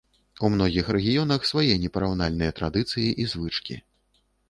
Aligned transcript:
У 0.47 0.49
многіх 0.53 0.89
рэгіёнах 0.97 1.45
свае 1.51 1.73
непараўнальныя 1.85 2.59
традыцыі 2.63 3.07
і 3.21 3.33
звычкі. 3.39 3.83